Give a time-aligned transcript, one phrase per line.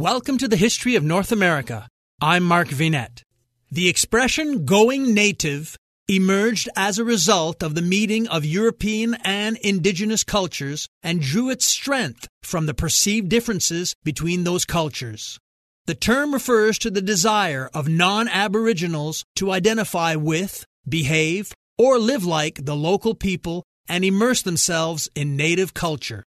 [0.00, 1.86] Welcome to the History of North America.
[2.22, 3.20] I'm Mark Vinet.
[3.70, 5.76] The expression going native
[6.08, 11.66] emerged as a result of the meeting of European and indigenous cultures and drew its
[11.66, 15.38] strength from the perceived differences between those cultures.
[15.84, 22.24] The term refers to the desire of non Aboriginals to identify with, behave, or live
[22.24, 26.24] like the local people and immerse themselves in native culture.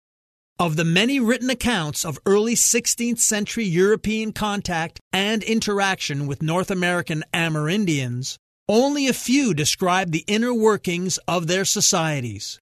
[0.58, 6.70] Of the many written accounts of early 16th century European contact and interaction with North
[6.70, 8.36] American Amerindians,
[8.68, 12.60] only a few describe the inner workings of their societies.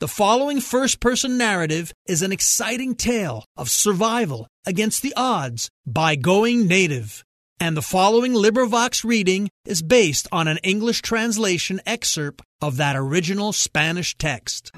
[0.00, 6.16] The following first person narrative is an exciting tale of survival against the odds by
[6.16, 7.24] going native.
[7.58, 13.52] And the following LibriVox reading is based on an English translation excerpt of that original
[13.52, 14.70] Spanish text.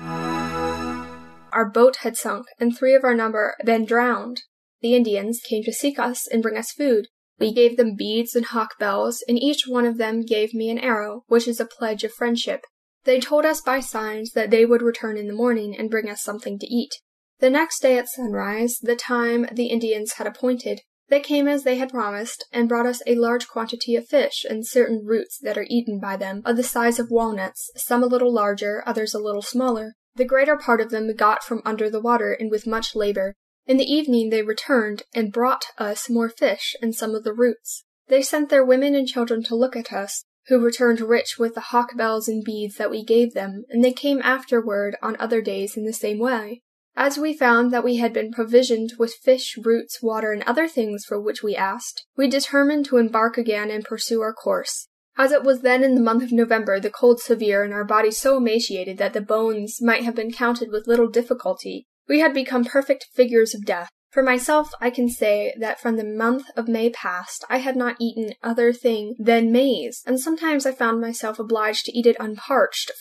[1.52, 4.42] Our boat had sunk, and three of our number been drowned.
[4.80, 7.06] The Indians came to seek us and bring us food.
[7.38, 10.78] We gave them beads and hawk bells, and each one of them gave me an
[10.78, 12.62] arrow, which is a pledge of friendship.
[13.04, 16.22] They told us by signs that they would return in the morning and bring us
[16.22, 16.92] something to eat.
[17.40, 21.76] The next day at sunrise, the time the Indians had appointed, they came as they
[21.76, 25.66] had promised, and brought us a large quantity of fish and certain roots that are
[25.68, 29.42] eaten by them, of the size of walnuts, some a little larger, others a little
[29.42, 29.94] smaller.
[30.14, 33.34] The greater part of them got from under the water and with much labor.
[33.66, 37.84] In the evening they returned and brought us more fish and some of the roots.
[38.08, 41.60] They sent their women and children to look at us, who returned rich with the
[41.60, 45.76] hawk bells and beads that we gave them, and they came afterward on other days
[45.76, 46.60] in the same way.
[46.94, 51.04] As we found that we had been provisioned with fish, roots, water, and other things
[51.06, 54.88] for which we asked, we determined to embark again and pursue our course.
[55.16, 58.18] As it was then in the month of November, the cold severe, and our bodies
[58.18, 62.64] so emaciated that the bones might have been counted with little difficulty, we had become
[62.64, 63.88] perfect figures of death.
[64.10, 67.96] For myself, I can say that from the month of May past, I had not
[67.98, 72.92] eaten other thing than maize, and sometimes I found myself obliged to eat it unparched.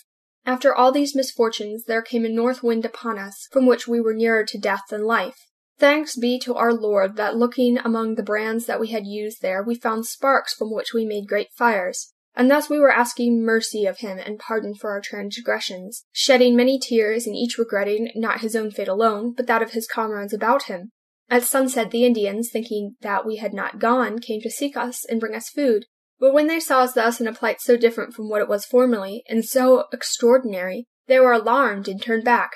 [0.46, 4.14] After all these misfortunes, there came a north wind upon us, from which we were
[4.14, 5.36] nearer to death than life.
[5.82, 9.64] Thanks be to our Lord that looking among the brands that we had used there,
[9.64, 12.14] we found sparks from which we made great fires.
[12.36, 16.78] And thus we were asking mercy of him and pardon for our transgressions, shedding many
[16.78, 20.66] tears, and each regretting not his own fate alone, but that of his comrades about
[20.66, 20.92] him.
[21.32, 25.20] At sunset the Indians, thinking that we had not gone, came to seek us and
[25.20, 25.86] bring us food.
[26.20, 28.66] But when they saw us thus in a plight so different from what it was
[28.66, 32.52] formerly, and so extraordinary, they were alarmed and turned back.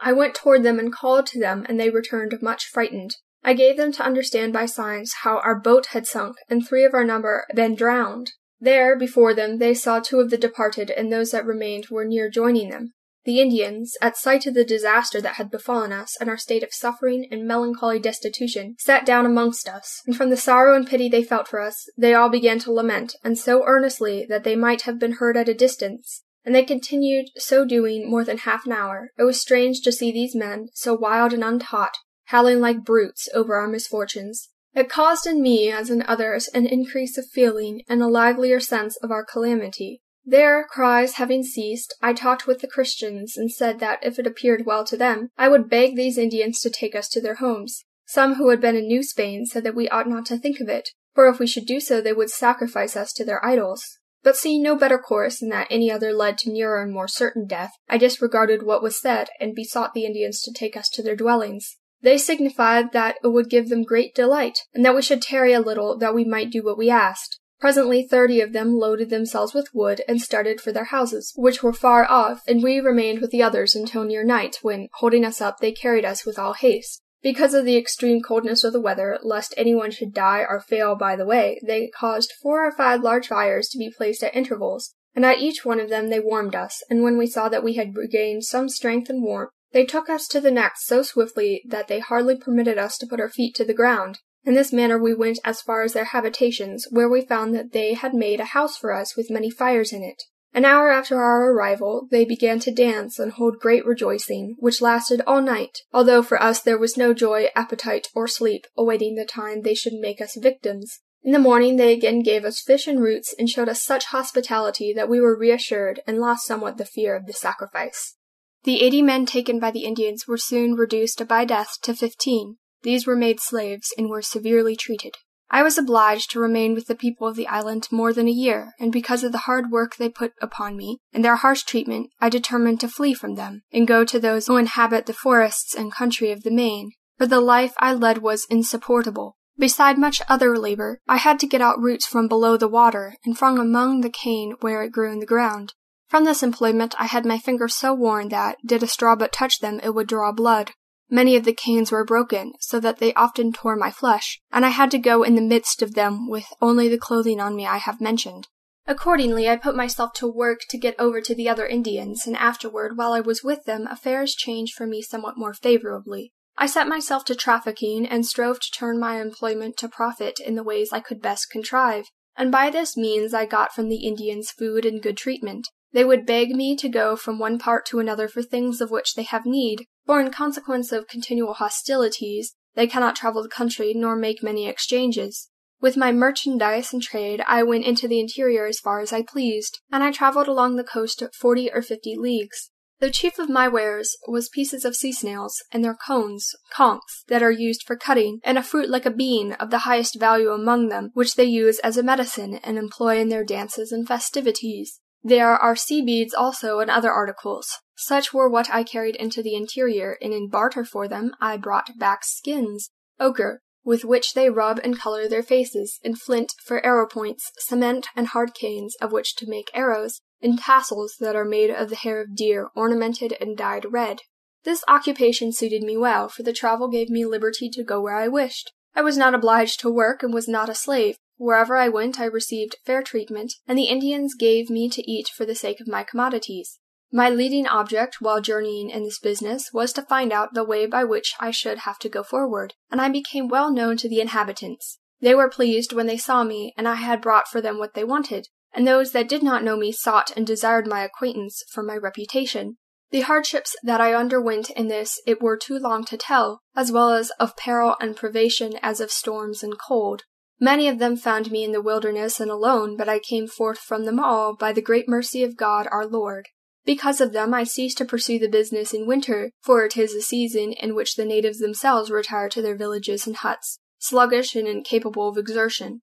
[0.00, 3.16] I went toward them and called to them, and they returned much frightened.
[3.42, 6.94] I gave them to understand by signs how our boat had sunk, and three of
[6.94, 8.32] our number been drowned.
[8.60, 12.30] There, before them, they saw two of the departed, and those that remained were near
[12.30, 12.92] joining them.
[13.24, 16.72] The Indians, at sight of the disaster that had befallen us, and our state of
[16.72, 21.22] suffering and melancholy destitution, sat down amongst us, and from the sorrow and pity they
[21.22, 24.98] felt for us, they all began to lament, and so earnestly that they might have
[24.98, 26.23] been heard at a distance.
[26.44, 29.10] And they continued so doing more than half an hour.
[29.18, 31.96] It was strange to see these men, so wild and untaught,
[32.26, 34.50] howling like brutes over our misfortunes.
[34.74, 38.96] It caused in me, as in others, an increase of feeling and a livelier sense
[38.96, 40.02] of our calamity.
[40.26, 44.64] Their cries having ceased, I talked with the Christians and said that if it appeared
[44.66, 47.84] well to them, I would beg these Indians to take us to their homes.
[48.06, 50.68] Some who had been in New Spain said that we ought not to think of
[50.68, 53.98] it, for if we should do so they would sacrifice us to their idols.
[54.24, 57.46] But seeing no better course than that any other led to nearer and more certain
[57.46, 61.14] death, I disregarded what was said and besought the Indians to take us to their
[61.14, 61.76] dwellings.
[62.00, 65.60] They signified that it would give them great delight, and that we should tarry a
[65.60, 67.38] little that we might do what we asked.
[67.60, 71.72] Presently thirty of them loaded themselves with wood and started for their houses, which were
[71.72, 75.60] far off, and we remained with the others until near night, when, holding us up,
[75.60, 77.00] they carried us with all haste.
[77.24, 81.16] Because of the extreme coldness of the weather, lest anyone should die or fail by
[81.16, 85.24] the way, they caused four or five large fires to be placed at intervals, and
[85.24, 87.96] at each one of them they warmed us, and when we saw that we had
[87.96, 91.98] regained some strength and warmth, they took us to the next so swiftly that they
[91.98, 94.18] hardly permitted us to put our feet to the ground.
[94.44, 97.94] In this manner we went as far as their habitations, where we found that they
[97.94, 100.24] had made a house for us with many fires in it.
[100.54, 105.20] An hour after our arrival, they began to dance and hold great rejoicing, which lasted
[105.26, 109.62] all night, although for us there was no joy, appetite, or sleep, awaiting the time
[109.62, 111.00] they should make us victims.
[111.24, 114.92] In the morning they again gave us fish and roots, and showed us such hospitality
[114.92, 118.14] that we were reassured and lost somewhat the fear of the sacrifice.
[118.62, 122.58] The eighty men taken by the Indians were soon reduced by death to fifteen.
[122.82, 125.16] These were made slaves and were severely treated.
[125.50, 128.72] I was obliged to remain with the people of the island more than a year,
[128.80, 132.28] and because of the hard work they put upon me and their harsh treatment, I
[132.28, 136.32] determined to flee from them and go to those who inhabit the forests and country
[136.32, 136.92] of the main.
[137.18, 139.36] For the life I led was insupportable.
[139.56, 143.38] Beside much other labor, I had to get out roots from below the water and
[143.38, 145.74] from among the cane where it grew in the ground.
[146.08, 149.60] From this employment I had my fingers so worn that, did a straw but touch
[149.60, 150.72] them, it would draw blood.
[151.10, 154.70] Many of the canes were broken, so that they often tore my flesh, and I
[154.70, 157.76] had to go in the midst of them with only the clothing on me I
[157.76, 158.48] have mentioned.
[158.86, 162.96] Accordingly, I put myself to work to get over to the other Indians, and afterward,
[162.96, 166.32] while I was with them, affairs changed for me somewhat more favorably.
[166.56, 170.62] I set myself to trafficking and strove to turn my employment to profit in the
[170.62, 174.84] ways I could best contrive, and by this means I got from the Indians food
[174.84, 175.68] and good treatment.
[175.94, 179.14] They would beg me to go from one part to another for things of which
[179.14, 184.16] they have need, for in consequence of continual hostilities, they cannot travel the country nor
[184.16, 185.50] make many exchanges.
[185.80, 189.80] With my merchandise and trade, I went into the interior as far as I pleased,
[189.92, 192.70] and I traveled along the coast forty or fifty leagues.
[192.98, 197.42] The chief of my wares was pieces of sea snails, and their cones, conchs, that
[197.42, 200.88] are used for cutting, and a fruit like a bean, of the highest value among
[200.88, 205.00] them, which they use as a medicine, and employ in their dances and festivities.
[205.26, 207.80] There are sea beads also and other articles.
[207.96, 211.98] Such were what I carried into the interior, and in barter for them I brought
[211.98, 217.06] back skins, ochre, with which they rub and color their faces, and flint for arrow
[217.06, 221.70] points, cement and hard canes of which to make arrows, and tassels that are made
[221.70, 224.20] of the hair of deer ornamented and dyed red.
[224.64, 228.28] This occupation suited me well, for the travel gave me liberty to go where I
[228.28, 228.72] wished.
[228.94, 231.16] I was not obliged to work and was not a slave.
[231.36, 235.44] Wherever I went I received fair treatment, and the Indians gave me to eat for
[235.44, 236.78] the sake of my commodities.
[237.12, 241.04] My leading object while journeying in this business was to find out the way by
[241.04, 244.98] which I should have to go forward, and I became well known to the inhabitants.
[245.20, 248.04] They were pleased when they saw me, and I had brought for them what they
[248.04, 251.96] wanted and those that did not know me sought and desired my acquaintance for my
[251.96, 252.76] reputation.
[253.10, 257.12] The hardships that I underwent in this it were too long to tell, as well
[257.12, 260.22] as of peril and privation as of storms and cold.
[260.60, 264.04] Many of them found me in the wilderness and alone, but I came forth from
[264.04, 266.46] them all by the great mercy of God our Lord.
[266.84, 270.20] Because of them I ceased to pursue the business in winter, for it is a
[270.20, 275.28] season in which the natives themselves retire to their villages and huts, sluggish and incapable
[275.28, 276.02] of exertion.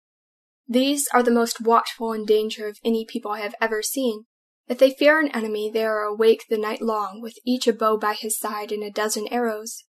[0.68, 4.26] These are the most watchful in danger of any people I have ever seen.
[4.68, 7.96] If they fear an enemy, they are awake the night long, with each a bow
[7.96, 9.84] by his side and a dozen arrows.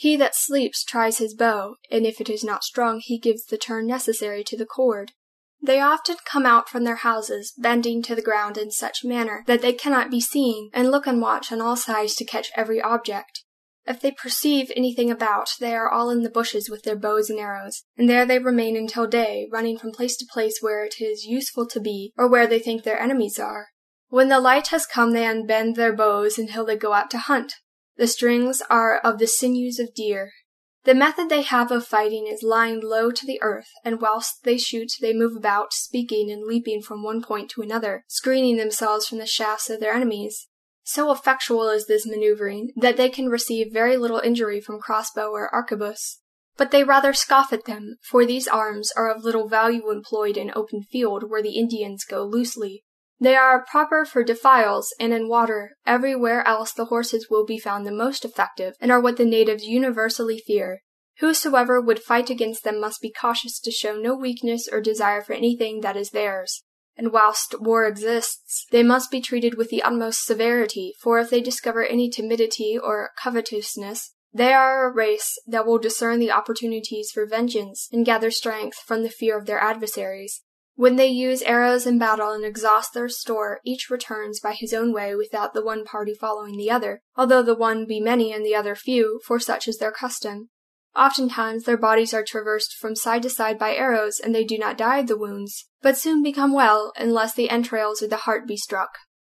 [0.00, 3.58] He that sleeps tries his bow, and if it is not strong, he gives the
[3.58, 5.12] turn necessary to the cord.
[5.62, 9.60] They often come out from their houses, bending to the ground in such manner that
[9.60, 13.44] they cannot be seen, and look and watch on all sides to catch every object.
[13.86, 17.38] If they perceive anything about, they are all in the bushes with their bows and
[17.38, 21.26] arrows, and there they remain until day, running from place to place where it is
[21.26, 23.66] useful to be, or where they think their enemies are.
[24.08, 27.52] When the light has come, they unbend their bows until they go out to hunt.
[28.00, 30.32] The strings are of the sinews of deer.
[30.84, 34.56] The method they have of fighting is lying low to the earth, and whilst they
[34.56, 39.18] shoot, they move about, speaking and leaping from one point to another, screening themselves from
[39.18, 40.48] the shafts of their enemies.
[40.82, 45.50] So effectual is this maneuvering that they can receive very little injury from crossbow or
[45.52, 46.20] arquebus.
[46.56, 50.52] But they rather scoff at them, for these arms are of little value employed in
[50.56, 52.82] open field where the Indians go loosely.
[53.20, 55.76] They are proper for defiles and in water.
[55.86, 59.64] Everywhere else the horses will be found the most effective, and are what the natives
[59.64, 60.80] universally fear.
[61.18, 65.34] Whosoever would fight against them must be cautious to show no weakness or desire for
[65.34, 66.62] anything that is theirs
[67.00, 71.40] and whilst war exists, they must be treated with the utmost severity, for if they
[71.40, 77.26] discover any timidity or covetousness, they are a race that will discern the opportunities for
[77.26, 80.42] vengeance and gather strength from the fear of their adversaries.
[80.80, 84.94] When they use arrows in battle and exhaust their store, each returns by his own
[84.94, 88.54] way without the one party following the other, although the one be many and the
[88.54, 90.48] other few, for such is their custom.
[90.96, 94.78] Oftentimes their bodies are traversed from side to side by arrows, and they do not
[94.78, 98.56] die of the wounds, but soon become well, unless the entrails or the heart be
[98.56, 98.92] struck.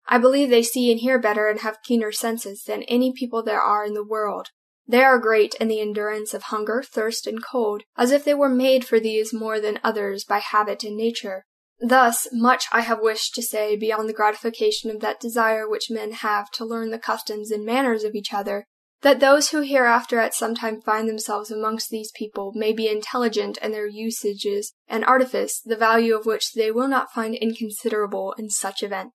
[0.06, 3.60] I believe they see and hear better and have keener senses than any people there
[3.60, 4.50] are in the world.
[4.92, 8.50] They are great in the endurance of hunger, thirst, and cold, as if they were
[8.50, 11.46] made for these more than others by habit and nature.
[11.80, 16.12] Thus, much I have wished to say beyond the gratification of that desire which men
[16.12, 18.66] have to learn the customs and manners of each other,
[19.00, 23.56] that those who hereafter at some time find themselves amongst these people may be intelligent
[23.62, 28.50] in their usages and artifice, the value of which they will not find inconsiderable in
[28.50, 29.14] such event.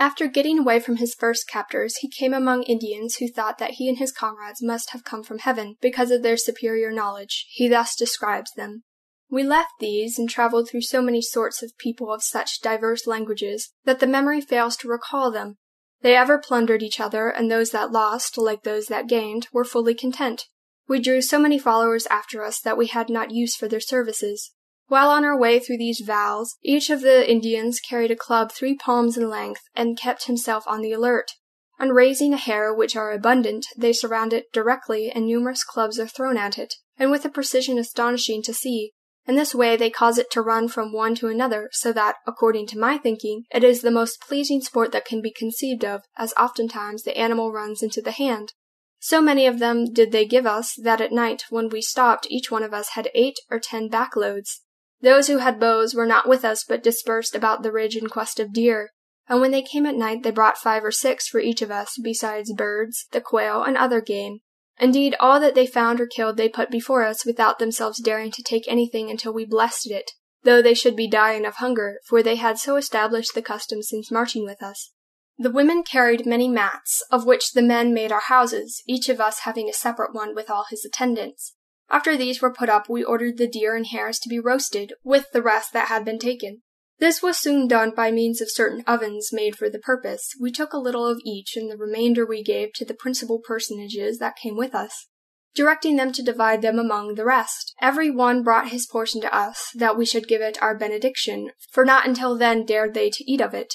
[0.00, 3.88] After getting away from his first captors, he came among Indians who thought that he
[3.88, 7.46] and his comrades must have come from heaven because of their superior knowledge.
[7.50, 8.84] He thus describes them.
[9.28, 13.72] We left these and traveled through so many sorts of people of such diverse languages
[13.84, 15.56] that the memory fails to recall them.
[16.00, 19.94] They ever plundered each other, and those that lost, like those that gained, were fully
[19.94, 20.44] content.
[20.86, 24.52] We drew so many followers after us that we had not use for their services.
[24.88, 28.74] While on our way through these vales, each of the Indians carried a club three
[28.74, 31.32] palms in length and kept himself on the alert.
[31.78, 36.08] On raising a hare which are abundant, they surround it directly and numerous clubs are
[36.08, 38.92] thrown at it, and with a precision astonishing to see.
[39.26, 42.66] In this way they cause it to run from one to another, so that, according
[42.68, 46.32] to my thinking, it is the most pleasing sport that can be conceived of, as
[46.38, 48.54] oftentimes the animal runs into the hand.
[49.00, 52.50] So many of them did they give us, that at night, when we stopped, each
[52.50, 54.60] one of us had eight or ten backloads.
[55.00, 58.40] Those who had bows were not with us, but dispersed about the ridge in quest
[58.40, 58.90] of deer.
[59.28, 61.98] And when they came at night, they brought five or six for each of us,
[62.02, 64.38] besides birds, the quail, and other game.
[64.80, 68.42] Indeed, all that they found or killed they put before us, without themselves daring to
[68.42, 70.12] take anything until we blessed it,
[70.44, 74.10] though they should be dying of hunger, for they had so established the custom since
[74.10, 74.92] marching with us.
[75.36, 79.40] The women carried many mats, of which the men made our houses, each of us
[79.40, 81.54] having a separate one with all his attendants.
[81.90, 85.30] After these were put up, we ordered the deer and hares to be roasted, with
[85.32, 86.62] the rest that had been taken.
[86.98, 90.30] This was soon done by means of certain ovens made for the purpose.
[90.40, 94.18] We took a little of each, and the remainder we gave to the principal personages
[94.18, 95.06] that came with us,
[95.54, 97.72] directing them to divide them among the rest.
[97.80, 101.84] Every one brought his portion to us, that we should give it our benediction, for
[101.84, 103.74] not until then dared they to eat of it.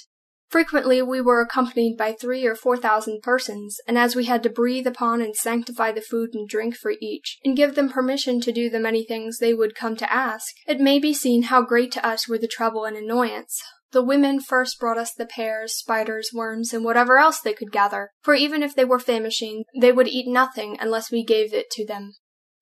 [0.54, 4.52] Frequently we were accompanied by three or four thousand persons, and as we had to
[4.52, 8.52] breathe upon and sanctify the food and drink for each, and give them permission to
[8.52, 11.92] do the many things they would come to ask, it may be seen how great
[11.94, 13.60] to us were the trouble and annoyance.
[13.94, 18.12] The women first brought us the pears, spiders, worms, and whatever else they could gather,
[18.22, 21.84] for even if they were famishing, they would eat nothing unless we gave it to
[21.84, 22.14] them.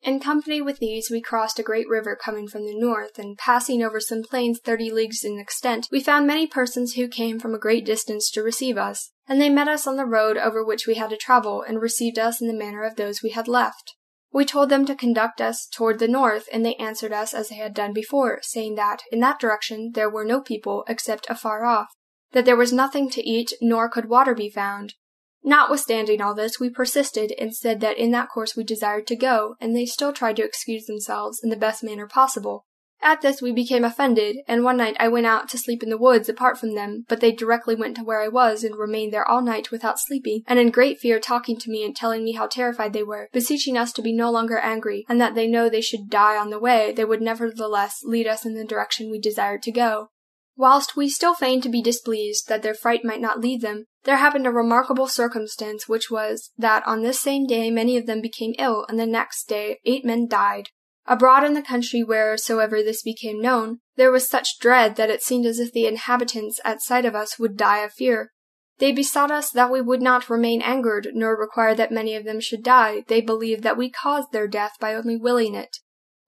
[0.04, 3.84] In company with these, we crossed a great river coming from the north, and passing
[3.84, 7.60] over some plains thirty leagues in extent, we found many persons who came from a
[7.60, 10.96] great distance to receive us, and they met us on the road over which we
[10.96, 13.94] had to travel, and received us in the manner of those we had left.
[14.34, 17.58] We told them to conduct us toward the north, and they answered us as they
[17.58, 21.90] had done before, saying that in that direction there were no people except afar off,
[22.32, 24.96] that there was nothing to eat, nor could water be found,
[25.44, 29.56] Notwithstanding all this, we persisted and said that in that course we desired to go,
[29.60, 32.66] and they still tried to excuse themselves in the best manner possible.
[33.04, 35.98] At this we became offended, and one night I went out to sleep in the
[35.98, 39.28] woods apart from them, but they directly went to where I was and remained there
[39.28, 42.46] all night without sleeping, and in great fear talking to me and telling me how
[42.46, 45.82] terrified they were, beseeching us to be no longer angry, and that they know they
[45.82, 49.64] should die on the way, they would nevertheless lead us in the direction we desired
[49.64, 50.10] to go.
[50.58, 54.18] Whilst we still feigned to be displeased that their fright might not lead them, there
[54.18, 58.54] happened a remarkable circumstance, which was, that on this same day many of them became
[58.60, 60.70] ill, and the next day eight men died.
[61.06, 65.46] Abroad in the country wheresoever this became known, there was such dread that it seemed
[65.46, 68.32] as if the inhabitants at sight of us would die of fear.
[68.78, 72.40] They besought us that we would not remain angered, nor require that many of them
[72.40, 73.04] should die.
[73.08, 75.78] They believed that we caused their death by only willing it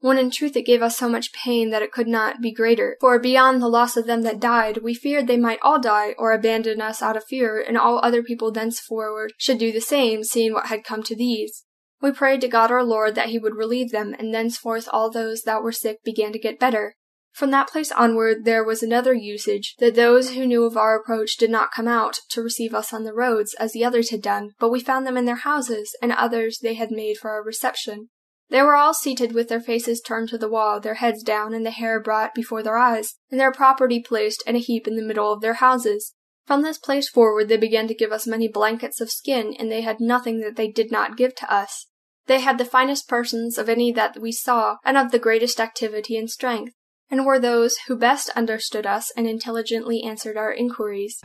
[0.04, 2.98] when in truth it gave us so much pain that it could not be greater.
[3.00, 6.34] For beyond the loss of them that died, we feared they might all die or
[6.34, 10.52] abandon us out of fear, and all other people thenceforward should do the same, seeing
[10.52, 11.64] what had come to these.
[12.02, 15.44] We prayed to God our Lord that he would relieve them, and thenceforth all those
[15.44, 16.96] that were sick began to get better.
[17.32, 21.38] From that place onward there was another usage, that those who knew of our approach
[21.38, 24.50] did not come out to receive us on the roads, as the others had done,
[24.60, 28.10] but we found them in their houses, and others they had made for our reception.
[28.54, 31.66] They were all seated with their faces turned to the wall, their heads down, and
[31.66, 35.02] the hair brought before their eyes, and their property placed in a heap in the
[35.02, 36.14] middle of their houses.
[36.46, 39.82] From this place forward they began to give us many blankets of skin, and they
[39.82, 41.88] had nothing that they did not give to us.
[42.28, 46.16] They had the finest persons of any that we saw, and of the greatest activity
[46.16, 46.76] and strength,
[47.10, 51.20] and were those who best understood us and intelligently answered our inquiries.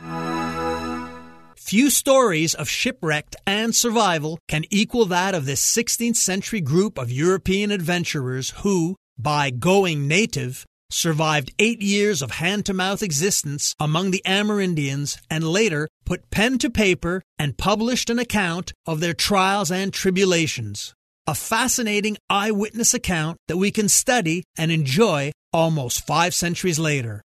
[1.69, 7.11] Few stories of shipwreck and survival can equal that of this 16th century group of
[7.11, 14.09] European adventurers who, by going native, survived eight years of hand to mouth existence among
[14.09, 19.69] the Amerindians and later put pen to paper and published an account of their trials
[19.69, 20.95] and tribulations.
[21.27, 27.21] A fascinating eyewitness account that we can study and enjoy almost five centuries later.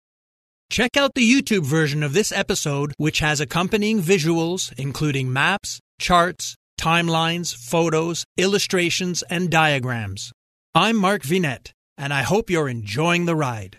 [0.71, 6.55] Check out the YouTube version of this episode, which has accompanying visuals, including maps, charts,
[6.81, 10.31] timelines, photos, illustrations, and diagrams.
[10.73, 13.79] I'm Mark Vinet, and I hope you're enjoying the ride.